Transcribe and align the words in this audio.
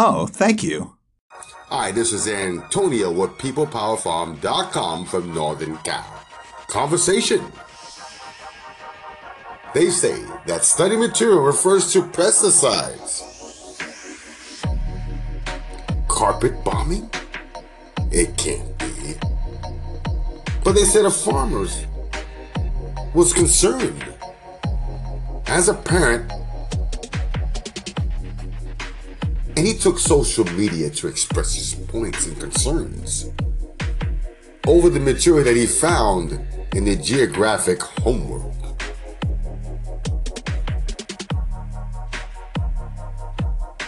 Oh, 0.00 0.28
thank 0.28 0.62
you. 0.62 0.94
Hi, 1.70 1.90
this 1.90 2.12
is 2.12 2.28
Antonio 2.28 3.10
with 3.10 3.30
PeoplePowerFarm.com 3.30 5.06
from 5.06 5.34
Northern 5.34 5.76
Cal. 5.78 6.24
Conversation. 6.68 7.44
They 9.74 9.90
say 9.90 10.22
that 10.46 10.64
study 10.64 10.96
material 10.96 11.40
refers 11.40 11.92
to 11.94 12.02
pesticides. 12.02 13.24
Carpet 16.06 16.62
bombing? 16.62 17.10
It 18.12 18.36
can't 18.36 18.78
be. 18.78 19.16
But 20.62 20.74
they 20.76 20.84
said 20.84 21.06
a 21.06 21.10
farmers 21.10 21.86
was 23.14 23.32
concerned. 23.32 24.14
As 25.48 25.68
a 25.68 25.74
parent, 25.74 26.30
and 29.58 29.66
he 29.66 29.74
took 29.74 29.98
social 29.98 30.44
media 30.52 30.88
to 30.88 31.08
express 31.08 31.52
his 31.52 31.74
points 31.74 32.28
and 32.28 32.38
concerns 32.38 33.28
over 34.68 34.88
the 34.88 35.00
material 35.00 35.42
that 35.42 35.56
he 35.56 35.66
found 35.66 36.38
in 36.76 36.84
the 36.84 36.94
geographic 36.94 37.82
homework. 37.82 38.54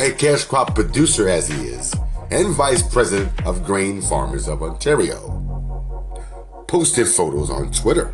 A 0.00 0.10
cash 0.10 0.46
crop 0.46 0.74
producer 0.74 1.28
as 1.28 1.46
he 1.46 1.68
is, 1.68 1.94
and 2.32 2.52
vice 2.56 2.82
president 2.82 3.30
of 3.46 3.64
Grain 3.64 4.02
Farmers 4.02 4.48
of 4.48 4.64
Ontario, 4.64 5.38
posted 6.66 7.06
photos 7.06 7.50
on 7.50 7.70
Twitter 7.70 8.12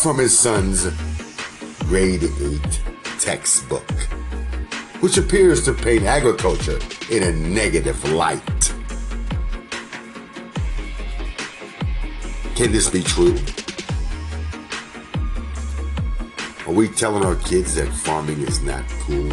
from 0.00 0.18
his 0.18 0.38
son's 0.38 0.84
grade 1.88 2.22
8 2.22 2.80
textbook, 3.18 3.90
which 5.00 5.16
appears 5.16 5.64
to 5.64 5.72
paint 5.72 6.04
agriculture 6.04 6.78
in 7.10 7.22
a 7.22 7.32
negative 7.32 8.02
light. 8.12 8.74
Can 12.54 12.70
this 12.70 12.90
be 12.90 13.02
true? 13.02 13.38
Are 16.66 16.74
we 16.74 16.88
telling 16.88 17.24
our 17.24 17.36
kids 17.36 17.74
that 17.76 17.88
farming 17.88 18.42
is 18.42 18.60
not 18.62 18.84
cool? 19.00 19.32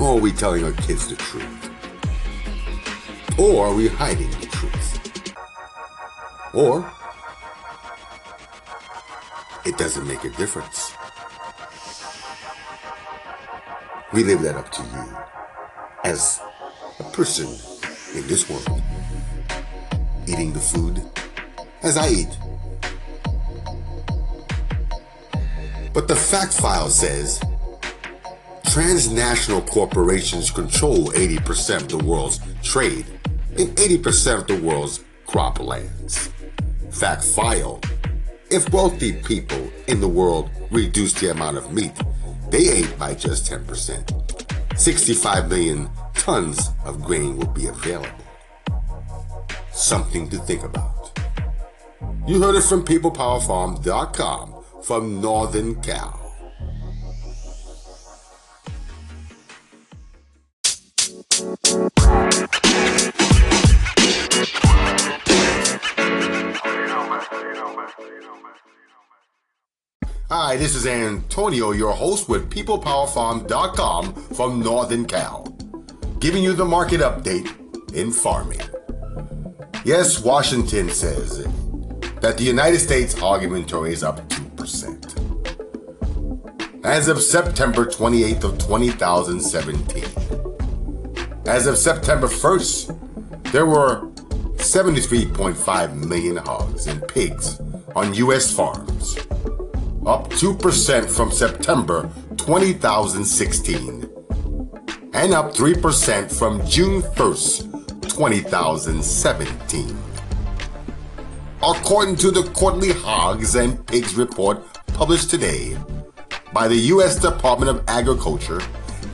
Or 0.00 0.18
are 0.18 0.20
we 0.20 0.32
telling 0.32 0.64
our 0.64 0.72
kids 0.72 1.08
the 1.08 1.14
truth? 1.14 1.70
Or 3.38 3.68
are 3.68 3.74
we 3.74 3.86
hiding 3.86 4.30
the 4.30 4.46
truth? 4.46 5.34
Or 6.52 6.90
it 9.64 9.78
doesn't 9.78 10.06
make 10.06 10.24
a 10.24 10.30
difference. 10.30 10.92
We 14.14 14.22
leave 14.22 14.42
that 14.42 14.54
up 14.54 14.70
to 14.70 14.82
you 14.84 15.16
as 16.04 16.40
a 17.00 17.02
person 17.10 17.48
in 18.14 18.24
this 18.28 18.48
world, 18.48 18.80
eating 20.28 20.52
the 20.52 20.60
food 20.60 21.02
as 21.82 21.96
I 21.96 22.08
eat. 22.10 22.38
But 25.92 26.06
the 26.06 26.14
fact 26.14 26.54
file 26.54 26.90
says 26.90 27.42
transnational 28.66 29.62
corporations 29.62 30.48
control 30.48 31.08
80% 31.08 31.82
of 31.82 31.88
the 31.88 31.98
world's 31.98 32.38
trade 32.62 33.06
and 33.58 33.76
80% 33.76 34.38
of 34.42 34.46
the 34.46 34.62
world's 34.62 35.02
croplands. 35.26 36.30
Fact 36.92 37.24
file. 37.24 37.80
If 38.48 38.72
wealthy 38.72 39.14
people 39.14 39.72
in 39.88 40.00
the 40.00 40.06
world 40.06 40.50
reduce 40.70 41.14
the 41.14 41.32
amount 41.32 41.56
of 41.56 41.72
meat 41.72 42.00
they 42.54 42.70
ate 42.70 42.98
by 43.00 43.12
just 43.12 43.50
10%, 43.50 44.78
65 44.78 45.48
million 45.48 45.90
tons 46.14 46.70
of 46.84 47.02
grain 47.02 47.36
will 47.36 47.48
be 47.48 47.66
available. 47.66 48.08
Something 49.72 50.28
to 50.28 50.38
think 50.38 50.62
about. 50.62 51.18
You 52.28 52.40
heard 52.40 52.54
it 52.54 52.62
from 52.62 52.84
PeoplePowerFarm.com 52.84 54.54
from 54.84 55.20
Northern 55.20 55.82
Cal. 55.82 56.23
This 70.64 70.74
is 70.76 70.86
Antonio, 70.86 71.72
your 71.72 71.92
host 71.92 72.26
with 72.26 72.48
PeoplePowerFarm.com 72.48 74.14
from 74.34 74.60
Northern 74.60 75.04
Cal, 75.04 75.42
giving 76.20 76.42
you 76.42 76.54
the 76.54 76.64
market 76.64 77.02
update 77.02 77.54
in 77.92 78.10
farming. 78.10 78.62
Yes, 79.84 80.24
Washington 80.24 80.88
says 80.88 81.46
that 82.22 82.38
the 82.38 82.44
United 82.44 82.78
States 82.78 83.12
hog 83.12 83.42
inventory 83.42 83.92
is 83.92 84.02
up 84.02 84.26
2%. 84.30 85.04
As 86.82 87.08
of 87.08 87.20
September 87.20 87.84
28th 87.84 88.44
of 88.44 88.56
2017. 88.56 90.02
As 91.44 91.66
of 91.66 91.76
September 91.76 92.26
1st, 92.26 93.52
there 93.52 93.66
were 93.66 94.06
73.5 94.56 96.08
million 96.08 96.38
hogs 96.38 96.86
and 96.86 97.06
pigs 97.06 97.60
on 97.94 98.14
U.S. 98.14 98.50
farms 98.50 98.93
up 100.06 100.28
2% 100.30 101.10
from 101.10 101.32
September 101.32 102.10
2016, 102.36 104.10
and 105.14 105.32
up 105.32 105.54
3% 105.54 106.38
from 106.38 106.66
June 106.66 107.00
1st, 107.00 108.00
2017. 108.02 109.96
According 111.62 112.16
to 112.16 112.30
the 112.30 112.42
quarterly 112.50 112.92
Hogs 112.92 113.54
and 113.54 113.86
Pigs 113.86 114.14
report 114.14 114.62
published 114.88 115.30
today 115.30 115.74
by 116.52 116.68
the 116.68 116.76
U.S. 116.92 117.16
Department 117.16 117.70
of 117.70 117.82
Agriculture, 117.88 118.60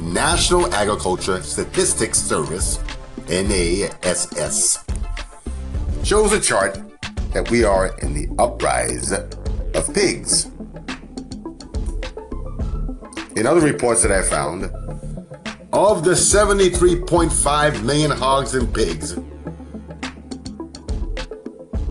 National 0.01 0.75
Agriculture 0.75 1.41
Statistics 1.41 2.19
Service, 2.19 2.81
NASS, 3.28 4.84
shows 6.03 6.33
a 6.33 6.41
chart 6.41 6.81
that 7.33 7.49
we 7.49 7.62
are 7.62 7.97
in 7.99 8.12
the 8.12 8.28
uprise 8.43 9.12
of 9.12 9.95
pigs. 9.95 10.51
In 13.41 13.47
other 13.47 13.62
reports 13.62 14.03
that 14.03 14.12
I 14.12 14.21
found, 14.21 14.65
of 15.73 16.05
the 16.05 16.11
73.5 16.11 17.83
million 17.83 18.11
hogs 18.11 18.55
and 18.55 18.71
pigs, 18.75 19.15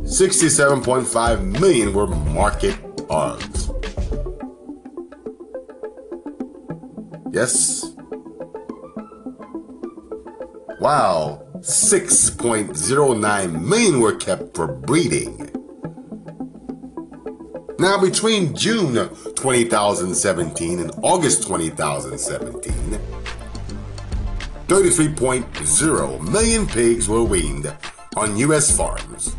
67.5 0.04 1.60
million 1.60 1.92
were 1.92 2.06
market 2.06 2.78
hogs. 3.10 3.72
Yes. 7.32 7.96
Wow, 10.80 11.48
6.09 11.62 13.68
million 13.68 14.02
were 14.02 14.16
kept 14.16 14.56
for 14.56 14.68
breeding. 14.68 15.49
Now, 17.80 17.98
between 17.98 18.54
June 18.58 18.96
2017 19.36 20.80
and 20.80 20.92
August 21.02 21.44
2017, 21.44 23.00
33.0 24.68 26.30
million 26.30 26.68
pigs 26.68 27.08
were 27.08 27.24
weaned 27.24 27.74
on 28.18 28.36
U.S. 28.36 28.76
farms, 28.76 29.34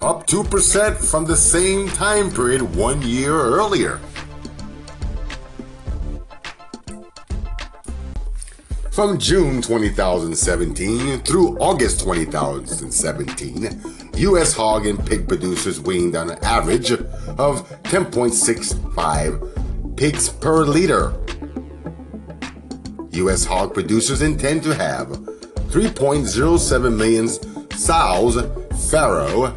up 0.00 0.28
2% 0.28 1.10
from 1.10 1.24
the 1.24 1.34
same 1.34 1.88
time 1.88 2.30
period 2.30 2.62
one 2.76 3.02
year 3.02 3.34
earlier. 3.34 3.98
From 8.92 9.18
June 9.18 9.60
2017 9.60 11.22
through 11.22 11.58
August 11.58 12.00
2017, 12.00 14.05
U.S. 14.16 14.52
hog 14.54 14.86
and 14.86 15.04
pig 15.06 15.28
producers 15.28 15.78
weaned 15.78 16.16
on 16.16 16.30
an 16.30 16.42
average 16.42 16.90
of 16.90 17.68
10.65 17.82 19.96
pigs 19.96 20.30
per 20.30 20.64
liter. 20.64 21.12
U.S. 23.10 23.44
hog 23.44 23.74
producers 23.74 24.22
intend 24.22 24.62
to 24.62 24.74
have 24.74 25.08
3.07 25.08 26.96
million 26.96 27.28
sows 27.72 28.38
farrow 28.90 29.52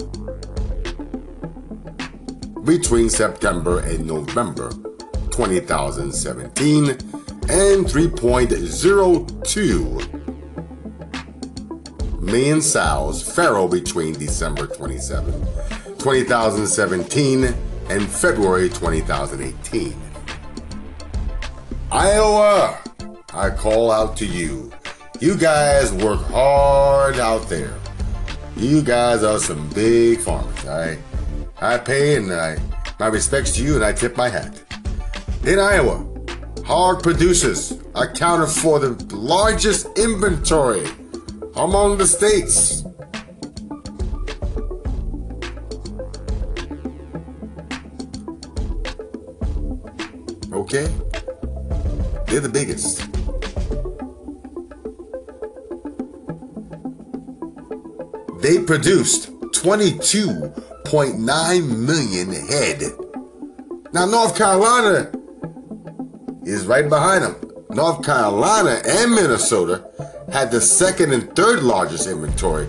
between 2.66 3.10
September 3.10 3.80
and 3.80 4.06
November 4.06 4.72
2017 5.32 6.90
and 6.90 7.86
3.02 7.86 10.19
million 12.22 12.62
sows 12.62 13.22
farrow 13.22 13.68
between 13.68 14.14
December 14.14 14.68
27, 14.68 15.34
2017 15.98 17.44
and 17.90 18.08
February 18.08 18.70
2018. 18.70 19.96
Iowa, 21.92 22.78
I 23.34 23.50
call 23.50 23.92
out 23.92 24.16
to 24.18 24.26
you. 24.26 24.72
You 25.20 25.36
guys 25.36 25.92
work 25.92 26.22
hard 26.28 27.20
out 27.20 27.50
there. 27.50 27.74
You 28.56 28.82
guys 28.82 29.24
are 29.24 29.40
some 29.40 29.70
big 29.70 30.20
farmers. 30.20 30.66
I, 30.68 30.98
I 31.62 31.78
pay 31.78 32.16
and 32.16 32.32
I, 32.32 32.58
my 33.00 33.08
respects 33.08 33.54
to 33.54 33.64
you 33.64 33.76
and 33.76 33.84
I 33.84 33.94
tip 33.94 34.18
my 34.18 34.30
hat. 34.30 34.62
In 35.46 35.58
Iowa, 35.58 36.06
hog 36.66 37.02
producers 37.02 37.80
accounted 37.96 38.50
for 38.50 38.80
the 38.80 38.92
largest 39.16 39.98
inventory 39.98 40.86
among 41.56 41.98
the 41.98 42.08
states. 42.08 42.84
Okay? 50.54 50.88
They're 52.28 52.42
the 52.42 52.50
biggest. 52.52 53.00
They 58.42 58.60
produced 58.64 59.32
22.9 59.52 61.78
million 61.78 62.32
head. 62.48 62.82
Now, 63.92 64.06
North 64.06 64.38
Carolina 64.38 65.12
is 66.46 66.66
right 66.66 66.88
behind 66.88 67.24
them. 67.24 67.36
North 67.72 68.06
Carolina 68.06 68.82
and 68.88 69.12
Minnesota 69.12 69.84
had 70.32 70.52
the 70.52 70.62
second 70.62 71.14
and 71.14 71.36
third 71.36 71.64
largest 71.64 72.08
inventory 72.08 72.68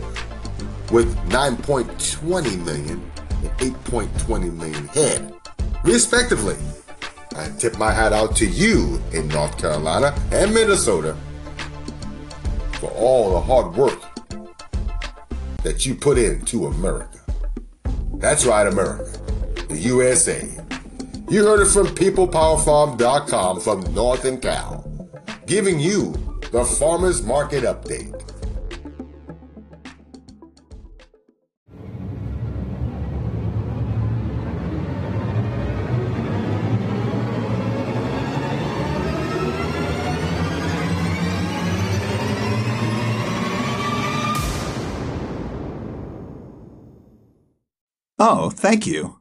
with 0.90 1.14
9.20 1.28 2.64
million 2.64 3.10
and 3.42 3.50
8.20 3.58 4.52
million 4.54 4.88
head, 4.88 5.34
respectively. 5.84 6.56
I 7.36 7.48
tip 7.58 7.78
my 7.78 7.92
hat 7.92 8.12
out 8.12 8.34
to 8.36 8.46
you 8.46 9.00
in 9.12 9.28
North 9.28 9.56
Carolina 9.56 10.14
and 10.32 10.52
Minnesota 10.52 11.16
for 12.80 12.90
all 12.90 13.34
the 13.34 13.40
hard 13.40 13.74
work 13.76 14.00
that 15.62 15.86
you 15.86 15.94
put 15.94 16.18
into 16.18 16.66
America. 16.66 17.18
That's 18.14 18.44
right, 18.44 18.66
America, 18.66 19.18
the 19.68 19.78
USA. 19.78 20.48
You 21.28 21.44
heard 21.44 21.60
it 21.60 21.70
from 21.70 21.86
PeoplePowerFarm.com 21.88 23.60
from 23.60 23.94
Northern 23.94 24.40
Cal, 24.40 25.08
giving 25.46 25.78
you 25.78 26.29
the 26.50 26.64
Farmers 26.64 27.22
Market 27.22 27.62
Update. 27.62 28.26
Oh, 48.18 48.50
thank 48.50 48.86
you. 48.86 49.19